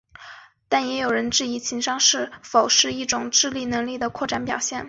[0.67, 4.79] 但也有人质疑情商是否是一种智力能力的扩展表现。